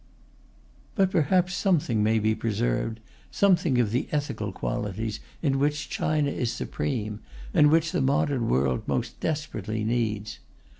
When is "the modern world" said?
7.91-8.81